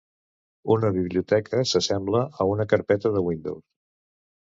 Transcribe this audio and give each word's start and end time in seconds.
Una 0.75 0.91
biblioteca 0.95 1.63
s'assembla 1.73 2.25
a 2.47 2.51
una 2.57 2.69
carpeta 2.75 3.15
del 3.19 3.33
Windows. 3.33 3.67